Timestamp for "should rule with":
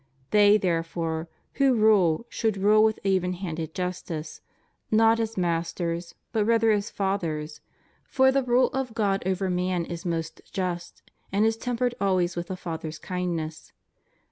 2.27-2.97